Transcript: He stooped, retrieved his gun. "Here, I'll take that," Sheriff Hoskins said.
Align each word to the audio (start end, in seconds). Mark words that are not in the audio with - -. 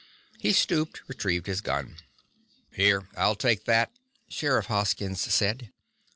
He 0.39 0.51
stooped, 0.51 1.03
retrieved 1.07 1.45
his 1.45 1.61
gun. 1.61 1.97
"Here, 2.71 3.07
I'll 3.15 3.35
take 3.35 3.65
that," 3.65 3.91
Sheriff 4.27 4.65
Hoskins 4.65 5.21
said. 5.31 5.71